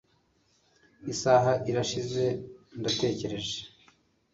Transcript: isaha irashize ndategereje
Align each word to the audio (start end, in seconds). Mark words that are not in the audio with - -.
isaha 1.11 1.51
irashize 1.69 2.25
ndategereje 2.79 3.55